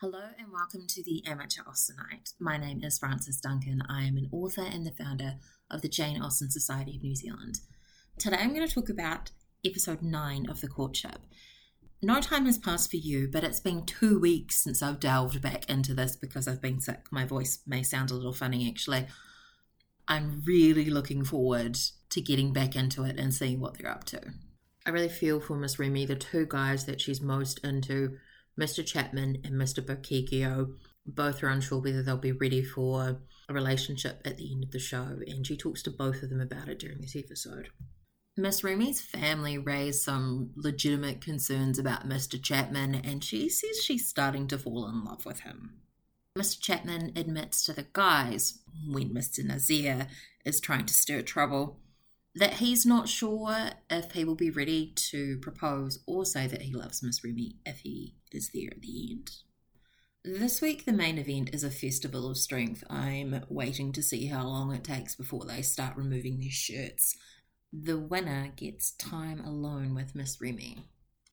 Hello 0.00 0.22
and 0.38 0.52
welcome 0.52 0.86
to 0.86 1.02
the 1.02 1.26
Amateur 1.26 1.62
Austenite. 1.62 2.32
My 2.38 2.56
name 2.56 2.84
is 2.84 3.00
Frances 3.00 3.40
Duncan. 3.40 3.82
I 3.88 4.04
am 4.04 4.16
an 4.16 4.28
author 4.30 4.62
and 4.62 4.86
the 4.86 4.92
founder 4.92 5.38
of 5.72 5.82
the 5.82 5.88
Jane 5.88 6.22
Austen 6.22 6.52
Society 6.52 6.94
of 6.94 7.02
New 7.02 7.16
Zealand. 7.16 7.58
Today 8.16 8.36
I'm 8.38 8.54
going 8.54 8.64
to 8.64 8.72
talk 8.72 8.88
about 8.88 9.32
episode 9.66 10.00
9 10.00 10.48
of 10.48 10.60
The 10.60 10.68
Courtship. 10.68 11.18
No 12.00 12.20
time 12.20 12.46
has 12.46 12.58
passed 12.58 12.92
for 12.92 12.96
you, 12.96 13.26
but 13.26 13.42
it's 13.42 13.58
been 13.58 13.84
two 13.86 14.20
weeks 14.20 14.62
since 14.62 14.84
I've 14.84 15.00
delved 15.00 15.42
back 15.42 15.68
into 15.68 15.94
this 15.94 16.14
because 16.14 16.46
I've 16.46 16.62
been 16.62 16.78
sick. 16.80 17.06
My 17.10 17.24
voice 17.24 17.58
may 17.66 17.82
sound 17.82 18.12
a 18.12 18.14
little 18.14 18.32
funny 18.32 18.68
actually. 18.68 19.08
I'm 20.06 20.44
really 20.46 20.90
looking 20.90 21.24
forward 21.24 21.76
to 22.10 22.20
getting 22.20 22.52
back 22.52 22.76
into 22.76 23.02
it 23.02 23.18
and 23.18 23.34
seeing 23.34 23.58
what 23.58 23.76
they're 23.76 23.90
up 23.90 24.04
to. 24.04 24.20
I 24.86 24.90
really 24.90 25.08
feel 25.08 25.40
for 25.40 25.56
Miss 25.56 25.80
Remy, 25.80 26.06
the 26.06 26.14
two 26.14 26.46
guys 26.46 26.84
that 26.84 27.00
she's 27.00 27.20
most 27.20 27.58
into 27.64 28.16
Mr. 28.58 28.84
Chapman 28.84 29.38
and 29.44 29.54
Mr. 29.54 29.84
Bokeikio 29.84 30.74
both 31.06 31.42
are 31.42 31.48
unsure 31.48 31.80
whether 31.80 32.02
they'll 32.02 32.16
be 32.18 32.32
ready 32.32 32.62
for 32.62 33.20
a 33.48 33.54
relationship 33.54 34.20
at 34.24 34.36
the 34.36 34.52
end 34.52 34.64
of 34.64 34.72
the 34.72 34.78
show, 34.78 35.18
and 35.26 35.46
she 35.46 35.56
talks 35.56 35.82
to 35.82 35.90
both 35.90 36.22
of 36.22 36.30
them 36.30 36.40
about 36.40 36.68
it 36.68 36.78
during 36.78 37.00
this 37.00 37.16
episode. 37.16 37.68
Miss 38.36 38.62
Remy's 38.62 39.00
family 39.00 39.58
raised 39.58 40.02
some 40.02 40.50
legitimate 40.54 41.20
concerns 41.20 41.78
about 41.78 42.08
Mr. 42.08 42.40
Chapman, 42.40 42.94
and 42.94 43.24
she 43.24 43.48
says 43.48 43.82
she's 43.82 44.06
starting 44.06 44.46
to 44.48 44.58
fall 44.58 44.88
in 44.88 45.04
love 45.04 45.24
with 45.24 45.40
him. 45.40 45.80
Mr. 46.36 46.60
Chapman 46.60 47.12
admits 47.16 47.64
to 47.64 47.72
the 47.72 47.86
guys, 47.92 48.60
when 48.86 49.12
Mr. 49.12 49.44
Nazir 49.44 50.06
is 50.44 50.60
trying 50.60 50.86
to 50.86 50.94
stir 50.94 51.22
trouble, 51.22 51.80
that 52.38 52.54
he's 52.54 52.86
not 52.86 53.08
sure 53.08 53.70
if 53.90 54.12
he 54.12 54.24
will 54.24 54.36
be 54.36 54.50
ready 54.50 54.92
to 54.94 55.38
propose 55.38 55.98
or 56.06 56.24
say 56.24 56.46
that 56.46 56.62
he 56.62 56.72
loves 56.72 57.02
Miss 57.02 57.24
Remy 57.24 57.56
if 57.66 57.80
he 57.80 58.14
is 58.30 58.50
there 58.54 58.68
at 58.70 58.80
the 58.80 59.10
end. 59.10 59.30
This 60.24 60.60
week, 60.60 60.84
the 60.84 60.92
main 60.92 61.18
event 61.18 61.50
is 61.52 61.64
a 61.64 61.70
festival 61.70 62.30
of 62.30 62.36
strength. 62.36 62.84
I'm 62.88 63.44
waiting 63.48 63.92
to 63.92 64.02
see 64.02 64.26
how 64.26 64.46
long 64.46 64.72
it 64.72 64.84
takes 64.84 65.16
before 65.16 65.44
they 65.44 65.62
start 65.62 65.96
removing 65.96 66.38
their 66.38 66.50
shirts. 66.50 67.16
The 67.72 67.98
winner 67.98 68.52
gets 68.54 68.92
time 68.92 69.40
alone 69.40 69.94
with 69.94 70.14
Miss 70.14 70.40
Remy. 70.40 70.84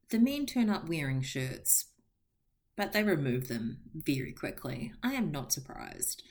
The 0.09 0.19
men 0.19 0.45
turn 0.45 0.69
up 0.69 0.87
wearing 0.89 1.21
shirts, 1.21 1.85
but 2.75 2.93
they 2.93 3.03
remove 3.03 3.47
them 3.47 3.79
very 3.93 4.33
quickly. 4.33 4.93
I 5.03 5.13
am 5.13 5.31
not 5.31 5.51
surprised. 5.51 6.23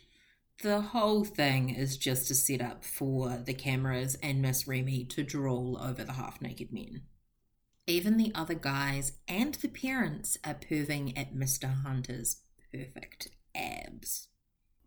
The 0.63 0.81
whole 0.81 1.25
thing 1.25 1.71
is 1.71 1.99
just 1.99 2.31
a 2.31 2.35
setup 2.35 2.85
for 2.85 3.43
the 3.45 3.55
cameras 3.55 4.17
and 4.23 4.41
Miss 4.41 4.67
Remy 4.67 5.05
to 5.07 5.23
drool 5.23 5.79
over 5.83 6.05
the 6.05 6.13
half 6.13 6.41
naked 6.41 6.73
men. 6.73 7.03
Even 7.87 8.17
the 8.17 8.33
other 8.35 8.55
guys 8.55 9.13
and 9.29 9.55
the 9.55 9.69
parents 9.69 10.39
are 10.43 10.55
perving 10.55 11.19
at 11.19 11.35
Mr. 11.35 11.83
Hunter's 11.83 12.43
perfect 12.73 13.29
abs. 13.55 14.29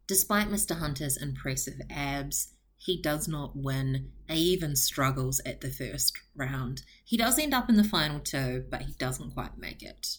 Despite 0.08 0.48
Mr. 0.48 0.80
Hunter's 0.80 1.18
impressive 1.18 1.80
abs, 1.90 2.54
he 2.78 3.00
does 3.02 3.28
not 3.28 3.56
win. 3.56 4.12
He 4.30 4.54
even 4.54 4.76
struggles 4.76 5.42
at 5.46 5.62
the 5.62 5.70
first 5.70 6.18
round. 6.36 6.84
He 7.04 7.18
does 7.18 7.38
end 7.38 7.54
up 7.54 7.70
in 7.70 7.76
the 7.76 7.84
final 7.84 8.20
two, 8.20 8.66
but 8.70 8.84
he 8.84 8.94
doesn't 8.94 9.34
quite 9.34 9.58
make 9.58 9.84
it. 9.84 10.18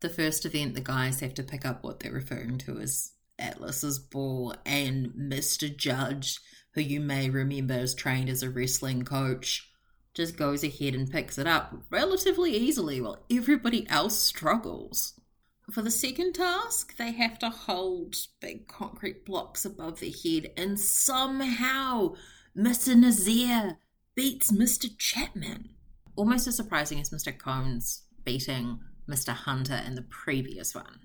The 0.00 0.08
first 0.08 0.44
event, 0.46 0.74
the 0.74 0.80
guys 0.80 1.20
have 1.20 1.34
to 1.34 1.42
pick 1.42 1.64
up 1.64 1.84
what 1.84 2.00
they're 2.00 2.12
referring 2.12 2.58
to 2.58 2.78
as 2.78 3.12
Atlas's 3.44 3.98
ball, 3.98 4.54
and 4.64 5.08
Mr. 5.08 5.74
Judge, 5.74 6.40
who 6.74 6.80
you 6.80 7.00
may 7.00 7.30
remember 7.30 7.74
is 7.74 7.94
trained 7.94 8.28
as 8.28 8.42
a 8.42 8.50
wrestling 8.50 9.04
coach, 9.04 9.70
just 10.14 10.36
goes 10.36 10.62
ahead 10.64 10.94
and 10.94 11.10
picks 11.10 11.38
it 11.38 11.46
up 11.46 11.74
relatively 11.90 12.56
easily 12.56 13.00
while 13.00 13.24
everybody 13.30 13.88
else 13.88 14.18
struggles. 14.18 15.20
For 15.70 15.82
the 15.82 15.90
second 15.90 16.34
task, 16.34 16.96
they 16.96 17.12
have 17.12 17.38
to 17.40 17.48
hold 17.50 18.16
big 18.40 18.68
concrete 18.68 19.24
blocks 19.24 19.64
above 19.64 20.00
their 20.00 20.10
head, 20.10 20.50
and 20.56 20.78
somehow 20.78 22.14
Mr. 22.56 22.94
Nazir 22.94 23.78
beats 24.14 24.52
Mr. 24.52 24.88
Chapman. 24.98 25.70
Almost 26.16 26.46
as 26.46 26.56
surprising 26.56 27.00
as 27.00 27.10
Mr. 27.10 27.36
Cones 27.36 28.02
beating 28.24 28.80
Mr. 29.08 29.30
Hunter 29.30 29.82
in 29.86 29.94
the 29.96 30.02
previous 30.02 30.74
one. 30.74 31.00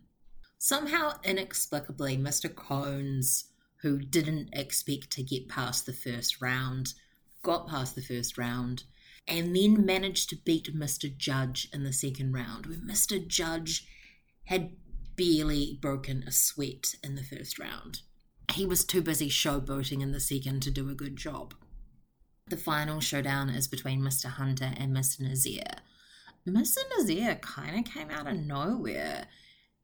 Somehow, 0.62 1.14
inexplicably, 1.24 2.18
Mr. 2.18 2.54
Cones, 2.54 3.46
who 3.78 3.98
didn't 3.98 4.50
expect 4.52 5.10
to 5.12 5.24
get 5.24 5.48
past 5.48 5.86
the 5.86 5.94
first 5.94 6.42
round, 6.42 6.94
got 7.42 7.70
past 7.70 7.96
the 7.96 8.02
first 8.02 8.38
round, 8.38 8.84
and 9.26 9.56
then 9.56 9.86
managed 9.86 10.30
to 10.30 10.36
beat 10.36 10.76
Mr. 10.76 11.16
Judge 11.16 11.70
in 11.72 11.86
the 11.86 11.94
second 11.94 12.34
round, 12.34 12.66
where 12.66 12.78
Mr. 12.78 13.26
Judge 13.26 13.88
had 14.46 14.72
barely 15.16 15.80
broken 15.82 16.24
a 16.28 16.32
sweat 16.32 16.94
in 17.02 17.16
the 17.16 17.24
first 17.24 17.58
round. 17.58 18.02
He 18.52 18.66
was 18.66 18.84
too 18.84 19.02
busy 19.02 19.30
showboating 19.30 20.02
in 20.02 20.12
the 20.12 20.20
second 20.20 20.62
to 20.64 20.72
do 20.72 20.90
a 20.90 20.94
good 20.94 21.16
job. 21.16 21.54
The 22.50 22.58
final 22.58 23.00
showdown 23.00 23.50
is 23.50 23.70
between 23.70 24.02
Mr. 24.02 24.26
Hunter 24.26 24.74
and 24.76 24.94
Mr. 24.94 25.22
Nazir. 25.22 25.64
Mr. 26.46 26.80
Nazir 26.98 27.36
kind 27.36 27.80
of 27.80 27.94
came 27.94 28.10
out 28.10 28.28
of 28.28 28.36
nowhere. 28.36 29.28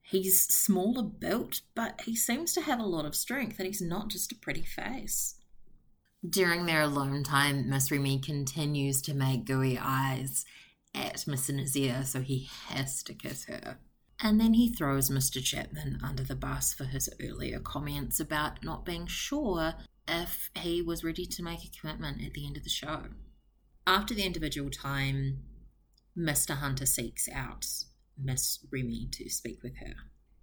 He's 0.08 0.40
smaller 0.42 1.02
built, 1.02 1.62
but 1.74 2.02
he 2.02 2.16
seems 2.16 2.54
to 2.54 2.62
have 2.62 2.80
a 2.80 2.86
lot 2.86 3.06
of 3.06 3.16
strength 3.16 3.58
and 3.58 3.66
he's 3.66 3.82
not 3.82 4.10
just 4.10 4.32
a 4.32 4.36
pretty 4.36 4.62
face. 4.62 5.34
During 6.28 6.68
their 6.68 6.82
alone 6.82 7.24
time, 7.24 7.68
Miss 7.68 7.90
continues 7.90 9.02
to 9.02 9.16
make 9.16 9.46
gooey 9.46 9.80
eyes 9.80 10.46
at. 10.94 11.26
Nazir, 11.28 12.04
so 12.04 12.22
he 12.22 12.48
has 12.68 13.02
to 13.02 13.16
kiss 13.16 13.46
her. 13.46 13.80
And 14.20 14.40
then 14.40 14.54
he 14.54 14.72
throws 14.72 15.10
Mr. 15.10 15.44
Chapman 15.44 16.00
under 16.04 16.24
the 16.24 16.36
bus 16.36 16.72
for 16.72 16.86
his 16.86 17.10
earlier 17.20 17.60
comments 17.60 18.20
about 18.20 18.64
not 18.64 18.86
being 18.86 19.08
sure 19.08 19.74
if 20.08 20.52
he 20.56 20.84
was 20.84 21.04
ready 21.04 21.26
to 21.26 21.44
make 21.44 21.64
a 21.66 21.80
commitment 21.80 22.24
at 22.24 22.34
the 22.34 22.46
end 22.46 22.58
of 22.58 22.64
the 22.64 22.70
show. 22.70 23.06
After 23.88 24.14
the 24.14 24.24
individual 24.24 24.70
time, 24.70 25.40
Mr. 26.16 26.58
Hunter 26.58 26.86
seeks 26.86 27.28
out 27.28 27.66
Miss 28.18 28.60
Remy 28.72 29.10
to 29.12 29.30
speak 29.30 29.64
with 29.64 29.78
her. 29.78 29.94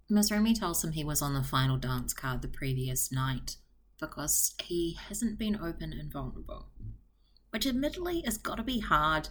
Miss 0.09 0.31
Remy 0.31 0.53
tells 0.53 0.83
him 0.83 0.91
he 0.91 1.03
was 1.03 1.21
on 1.21 1.33
the 1.33 1.43
final 1.43 1.77
dance 1.77 2.13
card 2.13 2.41
the 2.41 2.47
previous 2.47 3.11
night 3.11 3.57
because 3.99 4.53
he 4.61 4.97
hasn't 5.07 5.39
been 5.39 5.55
open 5.55 5.93
and 5.93 6.11
vulnerable. 6.11 6.69
Which 7.51 7.65
admittedly 7.65 8.21
has 8.25 8.37
got 8.37 8.55
to 8.55 8.63
be 8.63 8.79
hard 8.79 9.29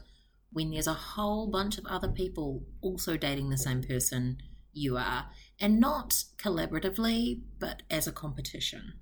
when 0.50 0.70
there's 0.70 0.86
a 0.86 0.94
whole 0.94 1.50
bunch 1.50 1.78
of 1.78 1.86
other 1.86 2.08
people 2.08 2.64
also 2.80 3.16
dating 3.16 3.50
the 3.50 3.58
same 3.58 3.82
person 3.82 4.38
you 4.72 4.96
are, 4.96 5.26
and 5.60 5.78
not 5.78 6.24
collaboratively, 6.38 7.42
but 7.58 7.82
as 7.90 8.06
a 8.06 8.12
competition. 8.12 8.94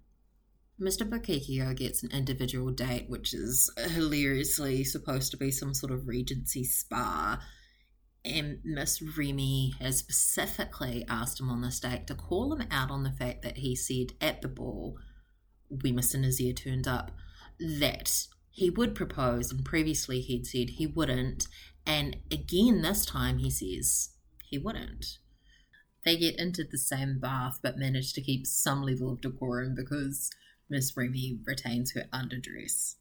Mr. 0.81 1.09
Bokeikio 1.09 1.77
gets 1.77 2.03
an 2.03 2.11
individual 2.11 2.73
date, 2.73 3.09
which 3.09 3.35
is 3.35 3.71
hilariously 3.77 4.83
supposed 4.83 5.31
to 5.31 5.37
be 5.37 5.51
some 5.51 5.75
sort 5.75 5.93
of 5.93 6.09
Regency 6.09 6.65
spa 6.65 7.41
and 8.25 8.59
Miss 8.65 9.01
Remy 9.01 9.75
has 9.81 9.99
specifically 9.99 11.05
asked 11.09 11.41
him 11.41 11.51
on 11.51 11.63
this 11.63 11.81
date 11.81 12.07
to 12.07 12.15
call 12.15 12.55
him 12.55 12.67
out 12.71 12.91
on 12.91 13.03
the 13.03 13.13
fact 13.13 13.43
that 13.43 13.59
he 13.59 13.75
said 13.75 14.13
at 14.21 14.43
the 14.43 14.49
ball, 14.49 14.99
when 15.69 15.97
Mr. 15.97 16.21
Nazir 16.21 16.53
turned 16.53 16.87
up, 16.87 17.13
that 17.59 18.27
he 18.51 18.69
would 18.69 18.95
propose, 18.95 19.53
and 19.53 19.65
previously 19.65 20.21
he'd 20.21 20.47
said 20.47 20.71
he 20.71 20.87
wouldn't, 20.87 21.47
and 21.87 22.17
again 22.31 22.83
this 22.83 23.07
time 23.07 23.39
he 23.39 23.51
says 23.51 24.11
he 24.45 24.59
wouldn't. 24.59 25.19
They 26.05 26.17
get 26.17 26.39
into 26.39 26.65
the 26.65 26.79
same 26.79 27.19
bath 27.21 27.59
but 27.63 27.79
manage 27.79 28.13
to 28.15 28.23
keep 28.23 28.47
some 28.47 28.83
level 28.83 29.13
of 29.13 29.21
decorum 29.21 29.75
because 29.75 30.31
Miss 30.69 30.97
Remy 30.97 31.41
retains 31.45 31.93
her 31.93 32.05
underdress. 32.13 32.97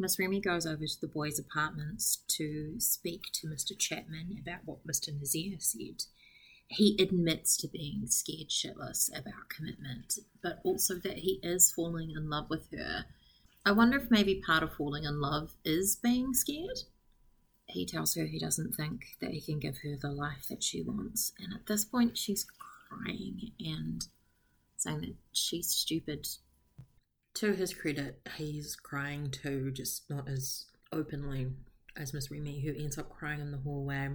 Miss 0.00 0.18
Remy 0.18 0.40
goes 0.40 0.64
over 0.64 0.86
to 0.86 1.00
the 1.00 1.08
boys' 1.08 1.40
apartments 1.40 2.18
to 2.28 2.78
speak 2.78 3.24
to 3.32 3.48
Mr. 3.48 3.76
Chapman 3.76 4.38
about 4.40 4.60
what 4.64 4.86
Mr. 4.86 5.12
Nazir 5.12 5.56
said. 5.58 6.04
He 6.68 6.96
admits 7.00 7.56
to 7.56 7.68
being 7.68 8.06
scared 8.06 8.50
shitless 8.50 9.10
about 9.10 9.48
commitment, 9.48 10.18
but 10.40 10.60
also 10.62 10.94
that 10.96 11.18
he 11.18 11.40
is 11.42 11.72
falling 11.72 12.12
in 12.12 12.30
love 12.30 12.48
with 12.48 12.70
her. 12.70 13.06
I 13.66 13.72
wonder 13.72 13.98
if 13.98 14.10
maybe 14.10 14.36
part 14.36 14.62
of 14.62 14.74
falling 14.74 15.04
in 15.04 15.20
love 15.20 15.54
is 15.64 15.96
being 15.96 16.32
scared. 16.32 16.84
He 17.66 17.84
tells 17.84 18.14
her 18.14 18.26
he 18.26 18.38
doesn't 18.38 18.76
think 18.76 19.16
that 19.20 19.32
he 19.32 19.40
can 19.40 19.58
give 19.58 19.78
her 19.78 19.96
the 19.96 20.12
life 20.12 20.46
that 20.48 20.62
she 20.62 20.80
wants, 20.80 21.32
and 21.40 21.52
at 21.52 21.66
this 21.66 21.84
point, 21.84 22.16
she's 22.16 22.46
crying 22.88 23.52
and 23.58 24.06
saying 24.76 25.00
that 25.00 25.16
she's 25.32 25.68
stupid 25.68 26.28
to 27.38 27.52
his 27.52 27.72
credit, 27.72 28.20
he's 28.36 28.74
crying 28.74 29.30
too, 29.30 29.70
just 29.70 30.10
not 30.10 30.28
as 30.28 30.66
openly 30.92 31.46
as 31.96 32.12
Miss 32.12 32.30
Remy, 32.32 32.60
who 32.60 32.74
ends 32.74 32.98
up 32.98 33.10
crying 33.10 33.40
in 33.40 33.52
the 33.52 33.58
hallway, 33.58 34.10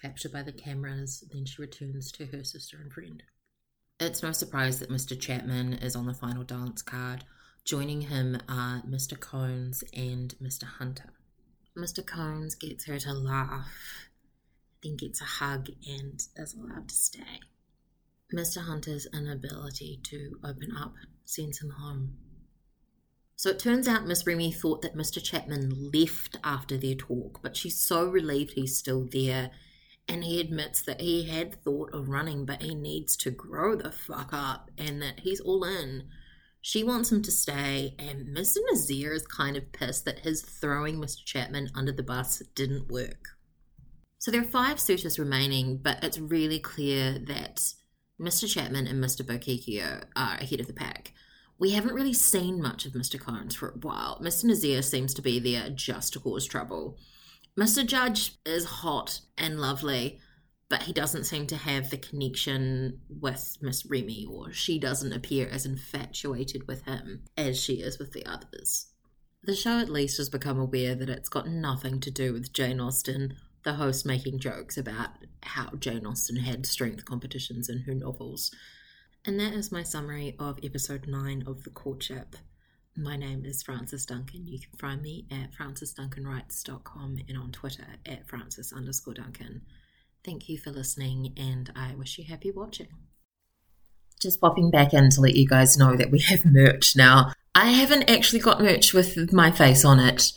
captured 0.00 0.32
by 0.32 0.42
the 0.42 0.52
cameras. 0.52 1.24
Then 1.32 1.46
she 1.46 1.62
returns 1.62 2.12
to 2.12 2.26
her 2.26 2.44
sister 2.44 2.76
and 2.82 2.92
friend. 2.92 3.22
It's 3.98 4.22
no 4.22 4.32
surprise 4.32 4.78
that 4.80 4.90
Mr. 4.90 5.18
Chapman 5.18 5.74
is 5.74 5.96
on 5.96 6.06
the 6.06 6.12
final 6.12 6.44
dance 6.44 6.82
card. 6.82 7.24
Joining 7.64 8.02
him 8.02 8.38
are 8.46 8.82
Mr. 8.82 9.18
Cones 9.18 9.82
and 9.94 10.34
Mr. 10.42 10.64
Hunter. 10.64 11.14
Mr. 11.76 12.04
Cones 12.04 12.54
gets 12.54 12.84
her 12.84 12.98
to 12.98 13.12
laugh, 13.12 14.08
then 14.82 14.96
gets 14.96 15.22
a 15.22 15.24
hug 15.24 15.70
and 15.88 16.22
is 16.36 16.54
allowed 16.54 16.88
to 16.88 16.94
stay. 16.94 17.40
Mr. 18.34 18.58
Hunter's 18.58 19.06
inability 19.12 20.00
to 20.04 20.38
open 20.44 20.76
up 20.76 20.94
sends 21.24 21.60
him 21.62 21.70
home. 21.70 22.16
So 23.36 23.50
it 23.50 23.58
turns 23.58 23.86
out 23.86 24.06
Miss 24.06 24.26
Remy 24.26 24.52
thought 24.52 24.82
that 24.82 24.96
Mr. 24.96 25.22
Chapman 25.22 25.90
left 25.94 26.36
after 26.42 26.76
their 26.76 26.96
talk, 26.96 27.40
but 27.42 27.56
she's 27.56 27.80
so 27.80 28.04
relieved 28.04 28.52
he's 28.52 28.76
still 28.76 29.08
there. 29.10 29.52
And 30.08 30.24
he 30.24 30.40
admits 30.40 30.82
that 30.82 31.00
he 31.00 31.24
had 31.24 31.62
thought 31.62 31.94
of 31.94 32.08
running, 32.08 32.44
but 32.44 32.62
he 32.62 32.74
needs 32.74 33.16
to 33.18 33.30
grow 33.30 33.76
the 33.76 33.92
fuck 33.92 34.30
up 34.32 34.70
and 34.76 35.00
that 35.02 35.20
he's 35.20 35.40
all 35.40 35.64
in. 35.64 36.08
She 36.60 36.82
wants 36.82 37.12
him 37.12 37.22
to 37.22 37.30
stay, 37.30 37.94
and 37.98 38.36
Mr. 38.36 38.56
Nazir 38.68 39.12
is 39.12 39.26
kind 39.26 39.56
of 39.56 39.70
pissed 39.72 40.04
that 40.06 40.20
his 40.20 40.42
throwing 40.42 40.96
Mr. 40.96 41.24
Chapman 41.24 41.70
under 41.74 41.92
the 41.92 42.02
bus 42.02 42.42
didn't 42.54 42.90
work. 42.90 43.28
So 44.18 44.32
there 44.32 44.40
are 44.40 44.44
five 44.44 44.80
suitors 44.80 45.18
remaining, 45.18 45.78
but 45.78 46.02
it's 46.02 46.18
really 46.18 46.58
clear 46.58 47.18
that 47.20 47.72
Mr. 48.20 48.48
Chapman 48.52 48.86
and 48.86 49.02
Mr. 49.02 49.24
Bokeikio 49.24 50.02
are 50.16 50.34
ahead 50.34 50.60
of 50.60 50.66
the 50.66 50.72
pack. 50.72 51.12
We 51.58 51.70
haven't 51.72 51.94
really 51.94 52.12
seen 52.12 52.60
much 52.60 52.86
of 52.86 52.92
Mr. 52.92 53.18
Cones 53.20 53.54
for 53.54 53.70
a 53.70 53.78
while. 53.78 54.20
Mr. 54.22 54.44
Nazir 54.44 54.82
seems 54.82 55.14
to 55.14 55.22
be 55.22 55.38
there 55.38 55.70
just 55.70 56.12
to 56.12 56.20
cause 56.20 56.46
trouble. 56.46 56.96
Mr. 57.58 57.84
Judge 57.84 58.36
is 58.44 58.64
hot 58.64 59.20
and 59.36 59.60
lovely, 59.60 60.20
but 60.68 60.82
he 60.82 60.92
doesn't 60.92 61.24
seem 61.24 61.46
to 61.48 61.56
have 61.56 61.90
the 61.90 61.96
connection 61.96 63.00
with 63.08 63.56
Miss 63.60 63.86
Remy, 63.86 64.26
or 64.30 64.52
she 64.52 64.78
doesn't 64.78 65.12
appear 65.12 65.48
as 65.48 65.66
infatuated 65.66 66.68
with 66.68 66.84
him 66.84 67.24
as 67.36 67.60
she 67.60 67.74
is 67.74 67.98
with 67.98 68.12
the 68.12 68.26
others. 68.26 68.88
The 69.42 69.54
show 69.54 69.78
at 69.78 69.88
least 69.88 70.18
has 70.18 70.28
become 70.28 70.58
aware 70.58 70.94
that 70.94 71.08
it's 71.08 71.28
got 71.28 71.48
nothing 71.48 72.00
to 72.00 72.10
do 72.10 72.32
with 72.32 72.52
Jane 72.52 72.80
Austen, 72.80 73.36
the 73.64 73.74
host 73.74 74.06
making 74.06 74.38
jokes 74.38 74.76
about 74.76 75.10
how 75.42 75.70
Jane 75.78 76.06
Austen 76.06 76.36
had 76.36 76.66
strength 76.66 77.04
competitions 77.04 77.68
in 77.68 77.80
her 77.80 77.94
novels. 77.94 78.50
And 79.24 79.38
that 79.40 79.52
is 79.52 79.72
my 79.72 79.82
summary 79.82 80.36
of 80.38 80.58
episode 80.62 81.06
9 81.06 81.44
of 81.46 81.64
The 81.64 81.70
Courtship. 81.70 82.36
My 82.96 83.16
name 83.16 83.44
is 83.44 83.62
Frances 83.62 84.06
Duncan. 84.06 84.46
You 84.46 84.58
can 84.58 84.78
find 84.78 85.02
me 85.02 85.26
at 85.30 85.52
francesduncanwrites.com 85.52 87.18
and 87.28 87.38
on 87.38 87.52
Twitter 87.52 87.86
at 88.06 88.28
frances 88.28 88.72
underscore 88.72 89.14
Duncan. 89.14 89.62
Thank 90.24 90.48
you 90.48 90.58
for 90.58 90.70
listening 90.70 91.32
and 91.36 91.72
I 91.76 91.94
wish 91.94 92.18
you 92.18 92.24
happy 92.24 92.50
watching. 92.50 92.88
Just 94.20 94.40
popping 94.40 94.70
back 94.70 94.92
in 94.92 95.10
to 95.10 95.20
let 95.20 95.36
you 95.36 95.46
guys 95.46 95.78
know 95.78 95.94
that 95.94 96.10
we 96.10 96.18
have 96.20 96.44
merch 96.44 96.96
now. 96.96 97.32
I 97.54 97.70
haven't 97.70 98.10
actually 98.10 98.40
got 98.40 98.60
merch 98.60 98.92
with 98.92 99.32
my 99.32 99.50
face 99.50 99.84
on 99.84 100.00
it. 100.00 100.32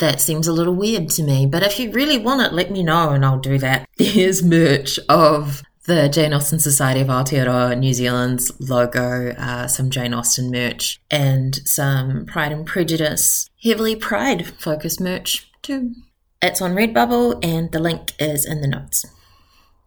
That 0.00 0.20
seems 0.20 0.48
a 0.48 0.52
little 0.52 0.74
weird 0.74 1.10
to 1.10 1.22
me, 1.22 1.44
but 1.44 1.62
if 1.62 1.78
you 1.78 1.92
really 1.92 2.16
want 2.16 2.40
it, 2.40 2.54
let 2.54 2.70
me 2.70 2.82
know 2.82 3.10
and 3.10 3.22
I'll 3.22 3.38
do 3.38 3.58
that. 3.58 3.86
There's 3.98 4.42
merch 4.42 4.98
of 5.10 5.62
the 5.84 6.08
Jane 6.08 6.32
Austen 6.32 6.58
Society 6.58 7.00
of 7.00 7.08
Aotearoa 7.08 7.78
New 7.78 7.92
Zealand's 7.92 8.50
logo, 8.58 9.30
uh, 9.32 9.66
some 9.66 9.90
Jane 9.90 10.14
Austen 10.14 10.50
merch, 10.50 11.00
and 11.10 11.56
some 11.68 12.24
Pride 12.24 12.50
and 12.52 12.64
Prejudice, 12.66 13.50
heavily 13.62 13.94
Pride 13.94 14.46
focused 14.46 15.02
merch 15.02 15.50
too. 15.60 15.94
It's 16.40 16.62
on 16.62 16.74
Redbubble, 16.74 17.44
and 17.44 17.70
the 17.70 17.78
link 17.78 18.12
is 18.18 18.46
in 18.46 18.62
the 18.62 18.68
notes. 18.68 19.04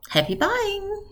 Happy 0.09 0.35
buying! 0.35 1.05